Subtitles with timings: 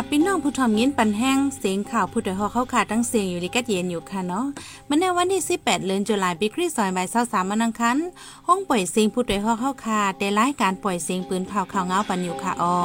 [0.00, 4.46] ค่ะพี่น้องผู้ทอมยินปันแห้งเสียงข่าวผู้ดอยฮอเข้าขาตั้งเสียงอยู่ลิกัดเย็นอยู่ค่ะเนาะ
[4.88, 7.96] มันในวันที่ 18เดือนจุลายปีคริสต์ศักราช23มันอังคัน
[8.46, 12.78] ห้องปล่อยเสียงผู้ดอยฮอเข้าขาได้รายการปล่อยเสียงปืนเผาข่าวเงาปันอยู่ค่ะออ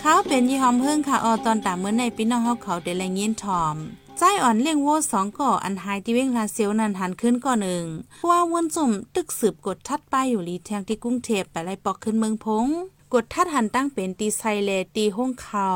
[0.00, 3.76] เขาเป็นยี่หอมเพิ่งค่ะออตอนตามเมื่อในพี่น้องเฮาเขาได้แลงยินทอม
[4.20, 7.84] ใจอ่อนเลี้ยงโวสองก่ออันหายที่เว้งลาเซียวนันหันขึ้นก่อหนึ่ง
[8.28, 12.66] ว่าวนจุ่มตึกสืบกดทัดป้ายอยู่ลีแทงที่กรุงเทพไปไล่ปอกขึ้นเมืองพง
[13.14, 15.70] กดทัดหันตั้งเป็นตีไซเลตีห้องเข่า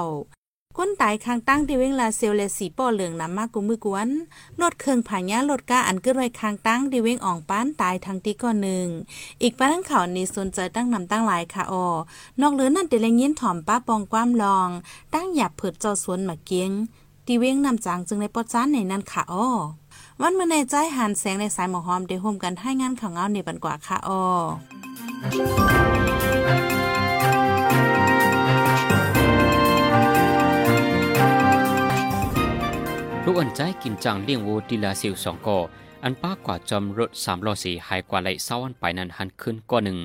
[0.79, 4.09] ก้นตายคางตั้งที่เว้งลาเซียวเลสีป่อเหลืองน้ำมากกุมือกวน
[4.61, 8.87] รถเครื่องผ่านยารถก้าอันเกิดไว้คางตั้งที่เว้งอ่องป้านตายทางตีก่อนหนึ่ง
[9.43, 11.87] อีกป้านข่านี้สนใจตั้งนำตั้งหลายค่ะออ
[12.41, 14.69] นอกเหลือนั่นเดลงยินถ่อมป้าปองความลอง
[15.15, 16.73] ตั้งหยับเผิดจอสวนมาเกียง
[17.27, 19.49] ตีเว้งนำจางจึงในปอจ้านในนั้นค่ะอ้อ
[20.21, 24.23] วันเมื่อในใจหันแสงในสายหมอหอมได้ห่มกันให้งานข่าวเงาในบันกว่าค่ะอ้อ
[33.25, 35.59] ลูกอ่อนใจกินจังเลี้ยงวัวดีลาซิลสองก่อ
[36.05, 39.99] อันป้ากว่าจอมรถสามล้อสีหายกว่าไหลเศร้าวันไปนั้นหันขึ้นก้อนหนึ่ง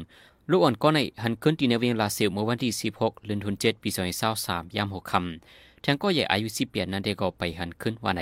[0.49, 3.89] ลูกอ่อนก้อนในหันขึ้นที่ในเวียงลาซิลเมื่อวันที่ 16เดือนธันวาคมปี
[4.33, 8.21] 2023ยามหกคำ แทงก็ใหญ่อายุ10ปียนั้นได้ก็ไปหันขึ้นวันไหน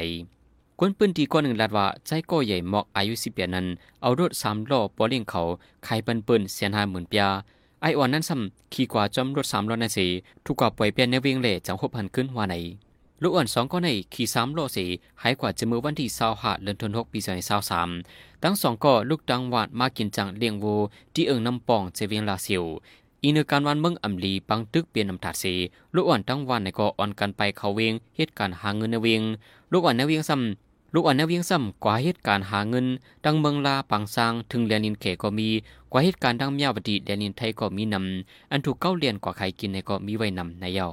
[0.79, 3.65] กวนปืนตีก้อนหนึ่งลาดว่าใจก็ใหญ่เหมาะอายุ10ปียนั้น
[4.01, 5.41] เอารถสามล้อปอเลี้ยงเขา
[5.85, 7.23] ไข่ปันปืนเสียนหาหมื่นปีย
[7.81, 10.05] ไออ่อนนั้นซ้ำขี่กว่าจอมรถสามล้อนั่นสิ
[10.45, 12.55] ถูกกว่าปล่อยเปลี่ยนในเวียงเล่จังหบหันขึ้นวันไหน
[13.21, 14.85] ลูกอ่อนสองก็ในขี่สามโลสี
[15.21, 17.89] หายกว่าจะมือวันที่เศร้าหาเดือนธันวาคมปีสองพันสสาม
[18.43, 20.75] ทั้งสองก็ลูกดังหวาดมากินจังเลี้ยงวู
[21.13, 22.63] ที่เอิงน้ำปองเจเวียงลาเซียว
[23.25, 25.53] อีเนการวันเมืองอำลีปังตึกเปลี่ยนน้ำถาดสี
[25.95, 29.21] ลูกอ่อนทั้งวันในก็อ่อนกันไปเขาเวงเหตุการหาเงินในเวียง
[29.71, 32.85] ลูกอ่อนในเวียงซ้ำลูกอ่อนในเวียงซ้ำกว่าเหตุการหาเงิน
[33.25, 35.49] ดังเมืองลาปังซางถึงแดนินเขก็มี
[35.91, 40.87] กว่าเหตุการณ์ดังเมียวดีแดนินไทยก็มีนำอันถูกเก้าเลียนกว่าใครกินในก็มีไว้นำในเยา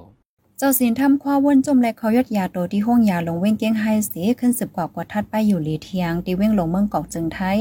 [0.59, 7.61] เจ้าสินทำคว้าวนจมและเขายอดยาโตที่ห้องยาลงเว้งเก้งไฮสีขึ้นสืบกว่ากว่าทัดไปอยู่หลีเทียงที่เว้งลงเมืองเกอกจึงไทย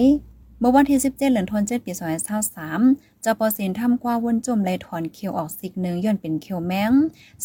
[0.59, 1.91] เมื่อวันที่ 17เดือนธันวาคมปี
[2.55, 6.91] 2023 เจ้าปอสินทำกว่าวนจมแลถอนเขียวออกสิกหนึ่งย้อนเป็นเขียวแมง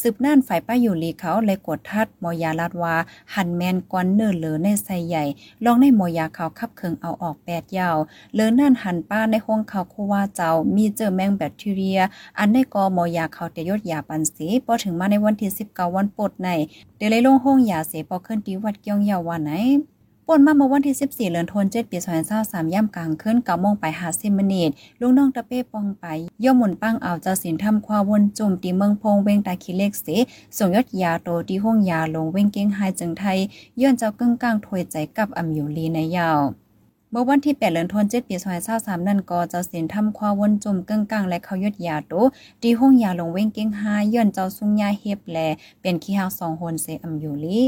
[0.00, 2.94] สืบน่านฝ่ายป้าอยู่หลีเขาและกดทัดมอยาลาดว่า
[3.34, 5.24] หันแมนกวนเนื้อเหลือในไซใหญ่
[5.64, 7.96] ลองในมอยาเขาขับเคิงเอาออกแปดยาว
[8.34, 12.00] เลือนั่นหันป้าในห้องเขาคูว่าเจ้ามีเจอแมงแบคทีเรีย
[12.38, 16.48] อันในกอมอยาเขาเตยดยาปันสีพอถึงมาในวันที่19วันปดใน
[16.96, 19.52] เดี๋ยวเลยลงห้องยาเสพอขึ้นที่วัดเกียงยาววันไหน
[20.28, 21.98] ป่นมาเมื่อวันที่ 14เดือนธันวาคมปี
[22.36, 24.70] 2023ย่ำกลางคืน9โมงไป50มินิท
[25.00, 26.06] ลุงน้องตะเป้ปองไป
[26.44, 30.06] ย่อมหมุนปังเอาเจ้าสินทำความวนจุ่มตีเมืองพงเวงตาคิเล็กเส
[30.56, 33.38] ส่งยอดยาโตที่ห้องยาลงเวงเก้งไฮจึงไทย
[33.80, 36.40] ย้อนเจ้ากึ่งกลางถวยใจกับอำอยู่ลีในยาว
[37.10, 38.34] เมื่อวันที่ 8เดือนธันวาคมปี
[38.72, 42.14] 2023นั่นก็เจ้าสินทำความวนจุ่มกึ่งกลางและเขายอดยาโต
[42.62, 43.82] ที่ห้องยาลงเวงเก้งไฮ
[44.14, 45.38] ย้อนเจ้าสุงยาเฮ็บแล
[45.80, 47.60] เป็นขี้หาวสองหนเสอำอยู่ลี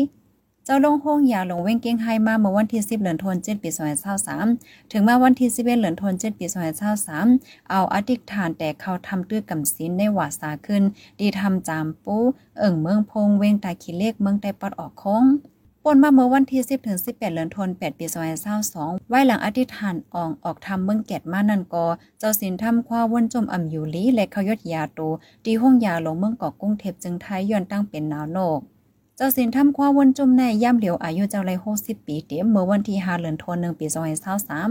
[0.68, 3.70] เจ้าลงห้องยาลงเว้งเก้งไฮมาเมื่อวันที่ 10 เหลือนทนเจ็ดปี
[4.30, 6.46] 2023ถึงมาวันที่ 11 เหลือนทนเจ็ดปี
[7.08, 10.82] 2023เอาอธิษฐานแต่เขาทำตื้อกำสินในหวาสาขึ้น
[11.20, 12.16] ดีทำจามปู
[12.58, 15.24] เอิ่งเมืองพงเว้งตาขีเลขเมืองใต้ปอดออกคง
[15.84, 18.06] ปนมาเมื่อวันที่ 10ถึง18เดือนธันวาคม8ปี
[18.58, 21.86] 2022ไว้หลังอธิษฐานอองออกทำเมืองแกดมานันก็
[22.18, 25.00] เจ้าสินทำคว้าวนจมอ่ำอยู่ลีและเขายศยาโต
[25.44, 28.60] ดีห้องยาลงเมืองเกาะกุ้งเทพจึงไทยย้อนตั้งเป็นนาวโนก
[29.20, 34.70] เจ้าสินทำคว้าวนจุมในย่ำเหลียวอายุเจ้าไรหกสิบปีเต็มเมื่อวันที่ห้าเดือนธันวาคมปีสองพันสาม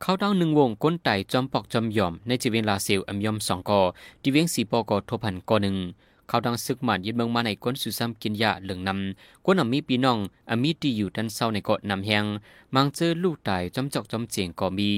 [0.00, 3.80] เข้าดาวหนึ่งวงก้นไต่จอมปอกจอมยอมในจีเวียงลาเซลอัมยอมสองกอ
[4.22, 5.76] ดีเวียงสีปอกอทบพันกอหนึ่ง
[6.28, 10.18] เขาดังซึกหมันยึดเมืองมาในก้นสุซ้ำกินยาเหลืองนำก้นอมีปีน้อง
[10.50, 12.24] อมีตีอยู่ดันเศร้าในเกาะนำแหง
[12.74, 14.90] มังเจอลูกตายจอมจอกจอมเจียงก็มี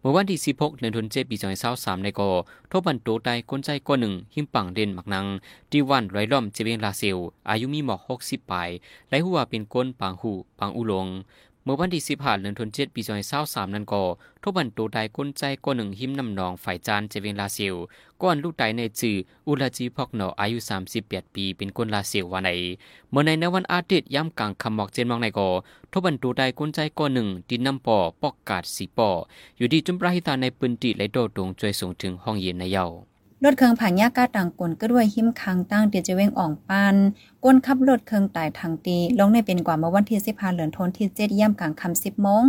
[0.00, 1.36] เมื่อวันที่ 16เดือนธันวาคมปี
[1.70, 2.30] 2023ในกอ
[2.70, 5.26] ทบบันโตไตก้นใจก้นหนึ่งหิมปังเด่นมักนัง
[5.70, 7.18] ดีวันไรล้อมเจเบงลาเซล
[7.50, 8.68] อายุมีหมอก 60ปลาย
[9.08, 11.06] และหัวเป็นก้นปางหูปางอุลง
[11.70, 13.00] มื่อวันที่15เดือนธันวาคมปี
[13.38, 14.02] 2023นั้นก็
[14.42, 17.74] ทบบันโตได้ก้นใจก้นหนึ่งหิมนำนองฝ่ายจานเจเวียงลาเซียว
[18.22, 19.16] ก้อนลูกไตในจื่อ
[19.46, 20.58] อุลาจีพอกหนออายุ
[20.96, 22.50] 38ปีเป็นก้นลาเซียววันไหน
[23.10, 25.48] เมื่อในในวันอาทิตย์ย่ำกลางคำหมอกเจนมองในก็
[25.92, 29.10] ทบบันโตได้ก้นใจก้นหนึ่งดินน้ำปอปอกกาดสีปอ
[29.58, 32.86] อยู่ที่จุมปราหิตาในปืนติและโดดดงจวยสูงถึงห้องเย็นในเยา
[33.44, 36.94] รถเครื่องผ่านยากาต่างกลก็ด้วยหิมคังตั้งเดียจะเว้งอ่องปาน
[37.44, 42.44] ก้นขับรถเครื่องตายทางตีลงในเป็นกว่าเมื่อวันที่15เหลือนทนที่7ย่ำกลางคำ10โมง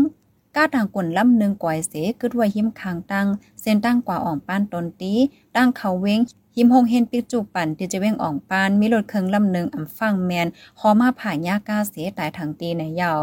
[0.55, 3.27] ก้าต่างกลลำหนึ่งก่อยเสก็ด้วยหิมคังตั้ง
[3.61, 5.13] เส้นตั้งกว่าอ่องปานตนตี
[5.55, 6.19] ตั้งเขาเว้ง
[6.55, 10.47] หิมหงเฮนปิกจูปั่นที่จะเว้งอ่องปานมีรถเครื่องลำหนึ่งอ่ำฟังแมน
[10.79, 13.19] หอมาผ่านยากาเสตายทางตีในยาว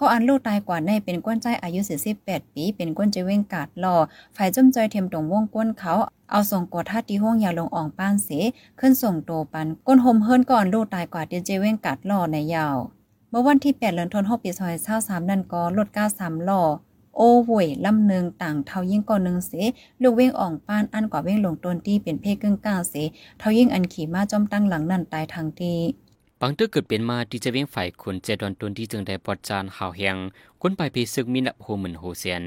[0.00, 1.80] ก็อันลูกตายกว่าในเป็นก้นใจอายุ
[2.16, 3.96] 48ปี เป็นก้นใจเว้งกาดหล่อ
[4.36, 5.94] ฝ่ายจมจอยเทียมตรงวงก้นเขา
[6.30, 8.28] เอาส่งกดทัดที่ห้องยาลงอ่องป้านเส
[8.80, 12.76] ขึ้นส่งโตปันก้นหมเฮิรนก่อนลูกตายกว่าเดียเจเว้งกาดหล่อในยาว
[13.30, 14.50] เมื่อวันที่8เดือนธันวาคมปี
[14.90, 16.62] 2023นั่นก็ลดก้า3ล่อ
[17.16, 19.52] โอ้หวยลำหนึ่งต่างเทายิ่งก่อนหนึ่งเส
[20.02, 22.94] ลูกเว้งอ่องป้านอันกว่าเว้งลงต้นที่เป็นเพศกึ่งกลางเส
[23.38, 25.74] เทายิ่งอันขี่มาจอมตั้งหลังนั่นตายทางที
[26.40, 30.16] ปังตึกเกิดเป็นมาที่จะเว้งฝ่ายคนเจดอนตนที่จึงได้ปอดจานข่าวแหง
[30.60, 32.44] คนไปพีซึกมีนับโฮเหมือนโฮเซียน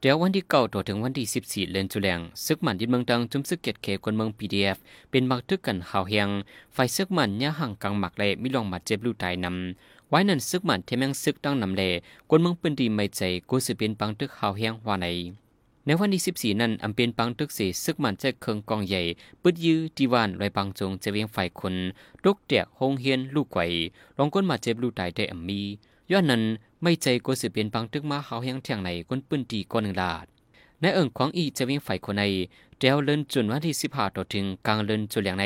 [0.00, 4.78] เดี๋ยววันที่เก้าต่อถึงวันที่สิบสี่เดือนจุแลงซึกมันยึดเมืองดังจุมซึกเกตเคคนเมืองพีดีเอฟ
[5.10, 6.28] เป็นมักตึกกันข่าวแหง
[6.76, 11.82] ฝ่ายซึกมันย่าห่างกลางหมักเลยมิลองมาเจ็บลูตายนำไว้นั่นซึกมันเทแมงซึกตั้งนำเล
[12.30, 15.06] คนเมืองปืนดีไม่ใจกูสืเป็นปังตึกข่าวแหงว่าใน
[15.88, 16.22] ในวันที่
[16.54, 19.02] 14 นั้นอำเป็นปังตึกเสซึกมันจะเคืองกองใหญ่
[19.42, 21.74] ปึดยื้อดีวานไรปังจงจะเวียงฝ่ายคน
[22.24, 23.66] ตกแตกหงเฮียนลูกไก่
[24.18, 25.62] ลองก้นมาเจ็บลูกตายได้อำมี
[26.10, 26.42] ย้อนนั้น
[26.82, 30.26] ไม่ใจก็สืเป็นปังตึกมาเขาเฮียงเทียงไหนก้นปืนตีก้อนหนึ่งลาด
[30.80, 32.22] ในเอิงของอีจะเวียงฝ่ายคนใน
[32.78, 35.44] เดวเลินจนวันที่สิบห้าต่อถึงกลางเลินจุดอย่างใน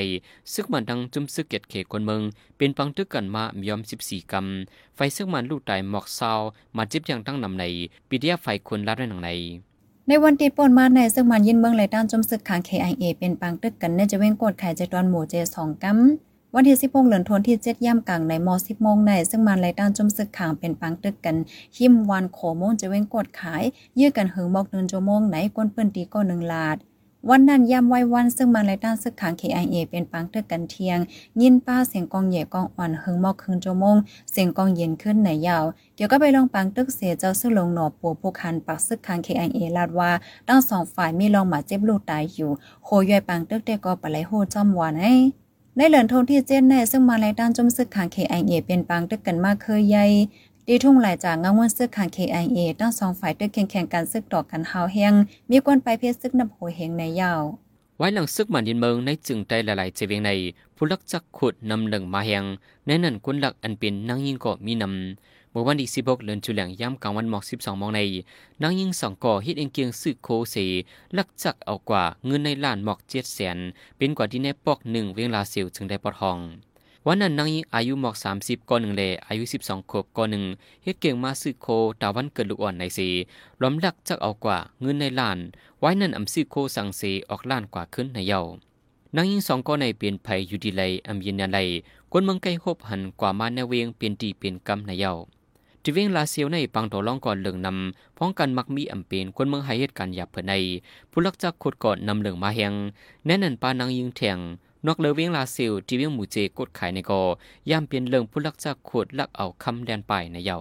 [0.53, 2.21] ซึกมันดังจุมซึกเกียดเขคนเมือง
[2.57, 6.41] เป็นปังตึกกันมายอมสิบสี่กำไฟซึกมันลูกตายหมอกซาว
[6.77, 7.65] มาจิบอย่างตั้งนำใน
[8.09, 9.31] ปีเดียไฟคนลาดในหนังใน
[10.13, 15.99] ในวันที่ปนมาในซึ่งมันยินเมืองไหลด้านจมศึกขัง KIA เป็นปังตึกกันในจะเว้งกดไข่เจดอนหมู่เจสองกัม
[16.55, 21.37] วันที่16เหลือนทนที่7ย่ำกลางในมอ10โมงในซึ่งมันไหลด้านจมศึกขังเป็นปังตึกกัน
[21.77, 23.63] หิมวันโขโมงจะเว้งกดขาย
[23.99, 26.77] ยื้อกันหึงบอกเดินโจโมงไหนก้นเปิ้นตีก้นหนึ่งลาด
[27.29, 30.99] วันนั้นยามไว้วันซึ่งมาในด้านซึกขัง KIA เป็นปังเทกันเทียง
[31.41, 33.97] ยินป้าเสียงกองเหย่กองอ่อนหึงมอกคึงโจมง
[34.31, 35.65] เสียงกองเย็นขึ้นไหนยาว
[35.97, 40.11] เกี่ยวก็ไปลองปังตึกเสียเจ้าซึ่งลงหนอปูผู้คันปักซึกขัง KIA ลาดว่า
[40.49, 42.51] ทั้งสองฝ่ายมีลองหมาเจ็บลูกตายอยู่
[42.85, 45.15] โคย่อยปังตึกเตก็ปะไหลโหจอมวานให้
[45.77, 50.05] ในเหลือนทนที่เจนในซึ่งมาในด้านจมซึกขัง KIA เป็นปังตึกกันมากเคยใหญ่
[50.73, 55.15] ดีทุ่งหลายจากงาวนซึกขัง KIA ทั้งสองฝ่ายด้วยแข่งแข่งกันซึกดอกกันหาวแหง
[55.51, 57.43] มีกวนไปเพชรซึกนับโหเฮงในยาว
[57.99, 60.31] ไว้หลังซึกมันยินเมืองในจึงได้หลายๆเจเวงใน
[60.77, 62.45] ผู้ลักจักขุดนำหนึ่งมาแหง
[62.87, 68.01] ในนั้นคนหลักอันเป็นนางยิงก็มีนำเมื่อวันที่สิบหกเดือนจุลงย่ำกลางวันหมอกสิบสองมองใน
[68.63, 70.57] นางยิงสองก่อฮิตเองเกียงสึกโคเส
[71.17, 73.59] ลักจักเอากว่าเงินในล้านหมอกเจ็ดแสน
[73.97, 76.39] เป็นกว่าที่ในปอกหนึ่งเวงลาเซียวจึงได้ปอทอง
[77.07, 80.45] วันนั้นนางยิงอายุหมอกสามสิบก่อหนึ่งเลอายุสิบสองขวบก่อหนึ่ง
[80.83, 81.67] เฮ็ดเก่งมาซื้อโค
[82.01, 83.09] ตาวันเกิดลูกอ่อนในสี
[83.61, 85.39] ล้อมลักจักเอากว่าเงินในล้าน
[85.79, 88.47] ไว้นั่นอำซื้อโคสั่งเสออกล้านกว่าขึ้นในเยาว
[89.17, 91.59] นางยิงสองก่อในเปลี่ยนภัยอยู่ดีไลอำยินยันไล
[92.13, 95.13] คนเมืองไกลหบหันกว่ามาในเวียงเปลี่ยนตีเปลี่ยนกำในเยา
[95.83, 100.55] ที่เวงลาเซียวในปังตัวล่องก่อนเหลืองนำพ้องกันมักมีอำเป็นคนเมืองไฮเหตุการณ์หยาบเพื่อใน
[101.11, 102.75] ผู้ลักจักขุดก่อนนำเหลืองมาแหง
[103.27, 104.39] แน่นันปานางยิงแทง
[104.87, 110.59] นอกเลเวียงลาซิลที่เวียงหมู่เจกดขายในกอย่ำเปลี่ยนเรื่องผู้ลักจากขวดลักเอาคำแดนไปในเยา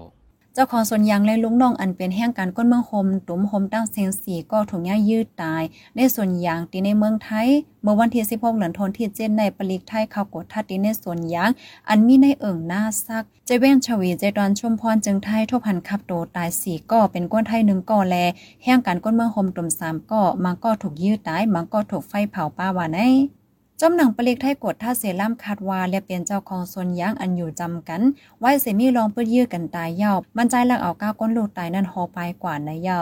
[0.53, 5.63] เจ้าของส่วนยางและลุงน้องอันเป็นแห่งการก้นเมืองโฮมตุ่มโฮมตั้งเสียงสีก็ถูกย่ายืดตาย
[5.95, 7.47] ในส่วนยางตีในเมืองไทย
[7.83, 11.49] เมื่อวันที่16เหลือนทนที่เจนในปลิกไทยเขากดทัดตีในส่วนยาง
[11.89, 18.15] อันมีในเอิ่งหน้าซักเจเว้นชวีเจดอนชุมพรจึงไทยทบพันขับโตตายสีก็เป็นก้นไทยหนึ่งก่อแล
[18.63, 23.38] แห่งการก้นเมืองโฮมตุ่มสามก็มันก็ถูกยืดตายมันก็ถูกไฟเผาป้าวานจอ
[23.81, 28.01] จมหนังปลิกไทยกดท่าเซล่ามคาดวาและเป็นเจ้าของส่วนยางอันอยู่จำกัน
[28.39, 33.01] ไว้เสมีลองเพื่อยื้อกันตายเย่ามันใจลักเอาก้าวก้นลูกตายนั่นหอไปกว่าในเย่า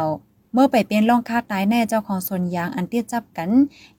[0.54, 3.50] เมื่อไปเป็นลองคาตายแน่เจ้าของส่วนยางอันเตี้ยจับกัน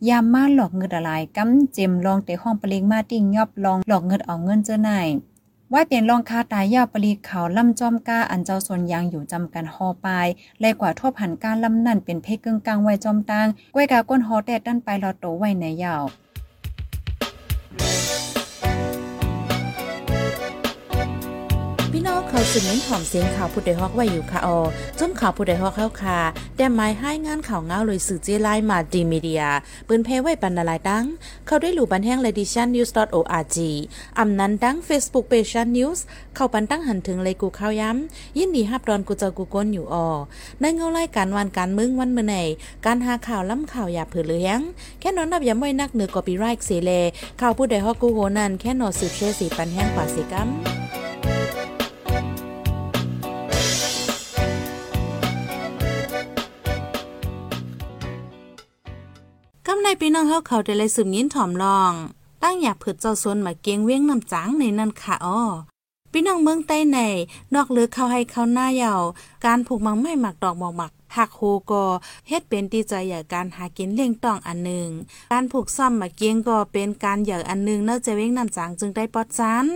[0.09, 4.89] ยามมาหลอกเงินอะไรกำเจมลองเตะห้องปลิกมาติ้งยอบลองหลอกเงินเอาเงินเจอไห
[5.73, 10.27] ว่าเปลี่ยนรองคาตายยาวปลีเขาลำจอมก้าอันเจ้าส่วนยางอยู่จำกันหอปลาย
[10.61, 16.05] แลกว่าทบหันการลำนั่นเป็นเพกึ่งกลางไว้จอมตางก้วยกาก้นหอแดดด้านไปรอโตไว้ในยาว
[22.39, 24.59] เขาสืบเน้นหอมเสียงข่าวผู้ใดฮอกไว้อยู่ค่ะออ
[24.99, 26.19] จุ้มข่าวผู้ใดฮอกเข้าค่ะ
[26.57, 29.45] แต่หมายให้งานข่าวเงาเลยสื่อเจไลมาดีมีเดีย
[29.89, 31.05] ปืนเพไว้ปันนาลายตั้ง
[31.47, 33.57] เข้าได้หลู่บันแห้งเลดิชันนิวส์ .org
[34.19, 35.99] อำนั้นตั้ง Facebook Page News
[36.35, 40.09] เข้าปันตั้งหันถึงเลยกูข้าวย้ำยินดีฮับดอนกูเจอกูก้นอยู่ออ
[40.61, 42.37] ในเงาไล่การวันการมึงวันเมื่อไหน
[42.87, 44.61] การหาข่าวล้ำข่าวอย่าเผือเลี้ยง
[45.01, 46.91] แค่นอนนับย้ำไว้นักเหนือกอปีไรค์เสเล
[47.41, 50.51] ข่าวผู้ใดฮอกกูโหนันแค่นอสืบเชื่อสีปันแห้งกว่าสิกัม
[59.71, 61.93] กำในพี่น้องเฮาเขาได้เลยสืบยินถ่อมลอง
[62.43, 65.41] ตั้งอยากผืดเจ้าซนมาเกียงเว้งน้ำจังในนั่นค่ะอ้อ
[66.13, 66.99] พี่น้องเมืองใต้ใน
[67.55, 68.95] นอกเลือเข้าให้เข้าหน้าเยา
[69.47, 71.85] การผูกมังไม่หมักดอกหมอกหมักหักโฮก็
[72.29, 74.89] เฮ็ดเป็นตีใจอยากการหากินเลี้ยงต้องอันหนึ่ง
[75.33, 79.67] การผูกซ่อมหมาเกียงก็เป็นการอยากอันหนึ่งเนื่อจะเว้งน้ำจังจึงได้ปอดจัน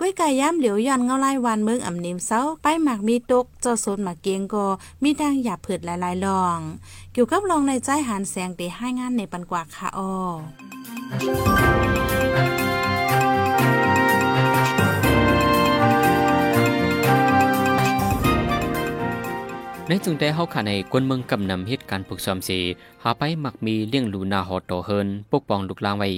[0.00, 4.66] กก้อยกายย่ำเหลียวยันเงาไล่วันเมืองอ่ำนิมเซาไปหมักมีตกเจ้าโซนหมักเกียงก็
[5.02, 6.58] มีดังหยาบเผิดหลายๆลอง
[7.12, 10.12] เกี่ยวกับลองในใจหันแสงเตให้งานในปันกว่าค่ะอ้อ
[19.88, 22.58] ในจึงได้เฮาขาในกวนเมืองกำนำเหตุการณ์ปึกซอมสี
[23.02, 26.10] หาไปมักมีเลี้ยงลูนาหอโตเฮินปกป้องลูกลางไว้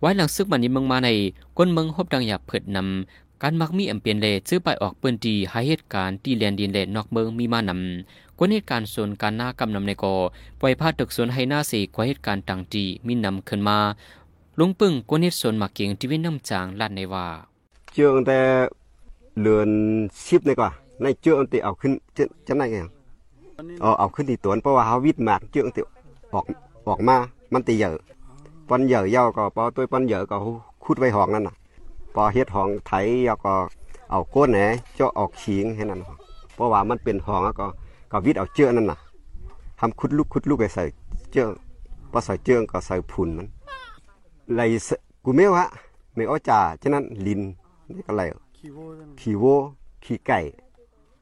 [0.00, 1.08] ไว้หลังซึกมันนี้เมืองมาใน
[1.56, 10.14] กวนเมืองฮบดังหยาบเผิดนำการมักมีอำเปียนเลซื้อไปออกเปิ้นดีหาเหตุการณ์ที่แลนดินเลนอกเมืองมีมานำกวนเหตุการณ์ส่วนการหน้ากำนำในกอ
[10.60, 13.78] ปล่อยพาตึกส่วนให้หน้าสีกว่าเหตุการณ์ต่างจีมีนำขึ้นมา
[14.58, 17.26] ลุงปึ้งกวนเหตุส่วนมักเกียงที่วิน้ำจางลาดในว่า
[17.92, 18.38] เชื่องแต่
[19.40, 19.70] เลือน
[20.26, 20.70] ชิบในกว่า
[21.02, 22.76] ในเชื่องแต่เอาขึ้นจะจะไหนไง
[23.80, 25.80] เอาเอาขึ้นที่ตัวนเพราะว่าเขาวิดมากเจื้องติ
[26.34, 26.44] ออก
[26.88, 27.16] ออกมา
[27.52, 28.02] มันตีเหยอะ
[28.70, 30.36] ปอนเหยอะเย้าก็ปอตัวปอนเหยอะก็
[30.84, 31.54] คุดไว้หองนั่นน่ะ
[32.14, 32.92] ปอเฮ็ดหองไถ
[33.24, 33.52] เย้าก็
[34.10, 34.58] เอาก้นแหน
[34.94, 36.00] เจาะออกขิงให้นั่น
[36.54, 37.66] เพราะว่ามันเป็นหองก็
[38.12, 38.98] ก็วิดเอาเจื้อนั่นน่ะ
[39.78, 40.84] ทำคุดลูกคุดลูกไปใส่
[41.30, 41.46] เจื้อ
[42.12, 43.46] พอใส่เจื้อก็ใส่ผุนมัน
[44.54, 44.60] ไหล
[45.24, 45.66] กูเมวฮะ
[46.14, 47.40] ไม่อ้อจ่าฉะนั้นลิน
[47.96, 48.22] นี่ก็ไหล
[49.20, 49.44] ขี่โว
[50.04, 50.38] ขี่ไก่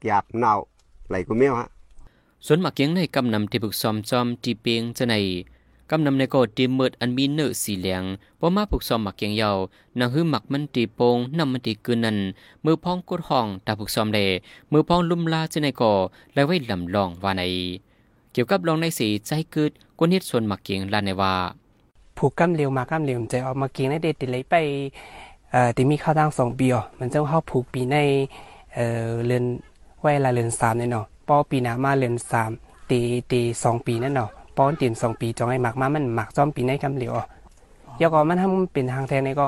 [0.05, 0.53] หยาบเน่า
[1.09, 1.67] ไหลกูเมวฮะ
[2.45, 5.15] ส่วนหมักยังในกำนำที่บึกซอมจอมจีเปียงจะใน
[5.91, 8.03] กำนำในก็ตีมืดอันมีเนื้อสีเหลือง
[8.39, 9.57] พอมาปลุกซอมหมักเยังยาว
[9.99, 12.17] นางหื้อหมักมันตีโปงนำมันตีกืนนัน
[12.65, 14.19] มือพองกดห้องตาปลุกซอมเล
[14.71, 15.91] มือพองลุ่มลาเจในก็
[16.33, 17.43] และไว้ลำลองว่าใน
[18.33, 21.33] เกี่ยวกับลองในสีใจกึดกวนเฮ็ดส่วนหมักเกียงลาในว่า
[22.17, 24.55] ผูกกำเร็วมากำเร็วใจะเอามาเกียงในเด็ดติเลยไป
[25.51, 27.97] เอ่อที่มีข้าวตั้งสองปีอ๋อมันจะเข้าผูกปีใน
[28.73, 29.43] เอ่อเรือน
[30.01, 32.51] ไว้ละเรือนสามเนี่ยเนาะปอปีหน้ามาเรือนสาม
[32.89, 32.99] ตี
[33.31, 34.29] ตีสองปีนั่นเนาะ
[34.59, 37.13] ป้อนตีนสองปีจองไอ้หมักมามันหมักจอมปีในกำเหลียว
[37.99, 39.47] อยาก็มันทำเป็นทางแทนในก็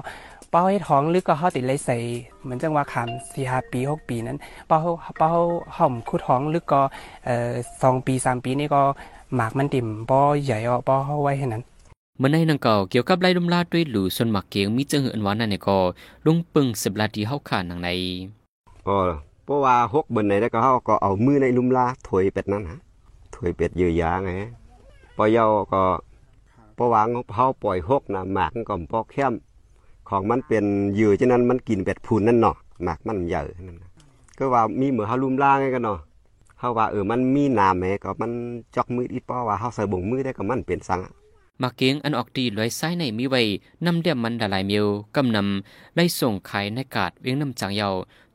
[0.51, 1.95] เป้าให้ท้องลึกก็เขาติดเลยใส่
[2.43, 4.37] เหมือนจังว่าขามสี่ห้าปีหกปีนั้น
[4.67, 4.79] เป้า
[5.19, 5.31] เป้า
[5.77, 6.81] ห่อมคู่ท้องลึกก็
[7.25, 7.49] เอ่อ
[7.83, 8.81] สองปีสามปีนี่ก็
[9.35, 11.63] หมากมันติ่มป้อใหญ่อะป้อเขาไว้ให้นั้น
[12.17, 15.77] เมื่อในนังเก่าเกี่ยวกับไล่ลุมลาด้วยหลูส่วนหมักเกียงมีเจังเหินวานนั่นเนี่ยก็
[16.25, 17.89] ลุงปึงสิบลาทีเฮาขานังใน
[18.87, 18.97] อ๋อ
[19.45, 22.79] เพราะว่าหกบนไหนแล้วก็เขาก็เอามือในลุมลาถอยเป็ดนั้นฮะ
[23.35, 24.31] ถอยเป็ดเยอะยาไง
[25.15, 25.83] พอยาก็
[26.77, 29.33] พอวางเขาปล่อยหกนะหมากก็พอเข้ม
[30.09, 30.65] ของมันเป็น
[30.95, 33.77] เยื่อฉะนั้นมันกินเป็ดพูนนั่นเนาะหมากมันใหญ่นั่น
[34.37, 35.99] ก็ว่ามีเหมือนเขาลุมล่างไงกันเนาะ
[36.59, 38.31] เขาว่าเออมันมีน้ำแม่ก็มัน
[38.75, 40.99] จอกมืออีป้อว่าเขาใส่บ่งมือได้ก็มันเป็นสัง
[41.61, 43.41] มาเกียงอันออกตีลอยไส้ในมีไว้
[43.85, 47.89] นำเดียมมันดลายเมียวกำนำไล่ส่งขายในกาดเวียงน้ำจางเยา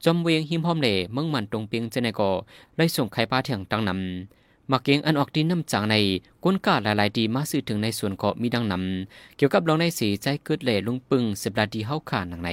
[0.04, 2.30] จอมเวียงหิมหอมเล่เมืองมันตรงเปียงเจเนกอ
[2.76, 5.96] ไล่ส่งขายปลาเถียงตังนำ มาเกียงอันออกตีน้ำจางใน
[6.44, 12.50] ก้นกาดหลายๆดีมาสื่อถึงในส่วนเกาะมีดังนำเกี่ยวกับลองในสีใจเกิดเล่ลุงปึงสิบลาดีเฮาขาหนังใน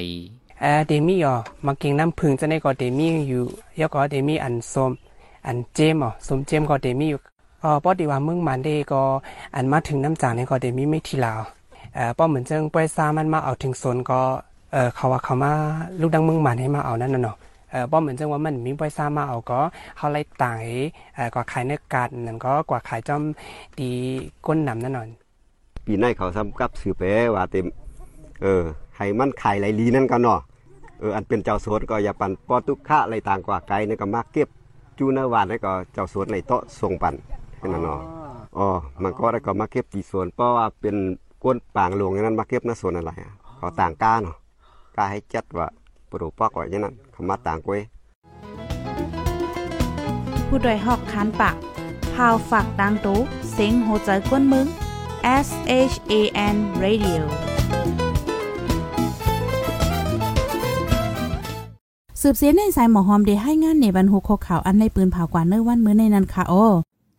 [0.62, 3.44] เออเดมี่อ๋อมาเกียงน้ำพึ่งจะในเก็เดมี่อยู่
[3.80, 4.92] ยก็เดมี่อันสม
[5.48, 7.20] อันเจมอ๋อสมเจมเก็เดมี่อยู่
[7.64, 9.02] อ๋อปอดีว่าเมืองมันเดก็
[9.56, 11.42] อันมาถึงน้ำจางในเก็เดมี่ไม่ทีลาว
[11.96, 14.22] เออป้อเหมือนเจิงปวยซามันมาเอาถึงโซนก็
[14.74, 15.52] เออเขาว่าเขามา
[16.00, 17.36] ลูกดังเมืองมันให้มาเอานั่นน่ะเนาะ
[17.74, 19.60] เอ่อป้อเหมือนจิงว่ามันมีป่วยซามาเอาก็
[19.98, 20.58] เขาไล่ต่าง
[21.16, 23.24] เอ่อกว่าขายเนื้อกาดนั่นก็กว่าขายจอม
[23.80, 23.90] ดี
[24.46, 25.10] ก้นนำนั่นนอน
[25.86, 27.02] ปีในเขาทำกับสือไป
[27.36, 27.66] ว่าเต็ม
[28.42, 28.64] เออ
[28.98, 30.40] ให้มันขายไหลลีนั่นก็เนาะ
[31.00, 34.50] เอออันเป็นเจ้าสวนก็อย่าปั่นปอตุกะอะไรต่างกว่าไกลนี่ก็มาเก็บ
[34.98, 37.16] จูนาวานนี่ก็เจ้าสวนในโต๊ะส่งปั่น
[37.74, 38.00] นั่นเนาะ
[38.58, 38.68] อ๋อ
[39.04, 40.96] มันก็ได้ก็มาเก็บที่สวนเพราะว่าเป็น
[41.44, 43.12] ก้นปางหลวงนั้นมาเก็บในสวนอะไร
[43.58, 44.36] เขาต่างก้าเนาะ
[44.96, 45.68] ก้าให้จัดว่า
[46.14, 47.82] ปลูกปอกไว้อย่างนั้นเขามาต่างกวย
[50.48, 51.56] ผู้ดยหอกคันปาก
[52.14, 53.20] พาวฝากดังตู้
[53.54, 54.68] เซ็งโหใจกวนมึง
[55.46, 55.50] S
[55.92, 56.14] H A
[56.54, 57.24] N Radio
[62.22, 66.66] สืบเสียในสายหมอหอมเดให้งานในบรรหุกข่าวอันในปืนเผากว่าเนื้อวันมื้อในนั้นค่ะโอ้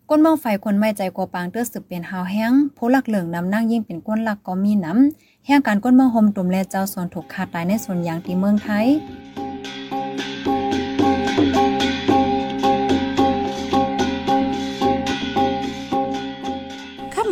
[0.08, 8.86] ก้นเมืองไฟคนไม่ใจกว่าปางเตื้อสืบเป็นหาวแห้งผู้หลักเหลืองนำนั่งยิ่งเป็นก้นหลักก็มีน้ำ แห่งการก้นเมืองโฮมตุ่มแลเจ้าส่วนถูกขาตายในส่วนอย่างที่เมืองไทย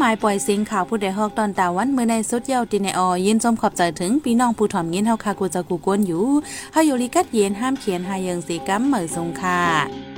[0.04, 6.26] หมายปล่อยสิงข่าวผู้ใดฮอกตอนตาวันเมื่อในสุดเยาวตินออยินจมขอบใจถึงพี่น้องผู้ถ่อมยินเฮาคากูจะกูกวนอยู่
[6.72, 10.11] เฮาอยู่ลิกัดเย็นห้ามเขียนหายังสีกัมเหมือสงค่ะ